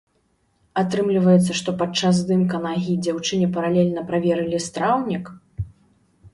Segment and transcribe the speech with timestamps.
[0.81, 5.35] Атрымліваецца, што падчас здымка нагі дзяўчыне паралельна праверылі страўнік?!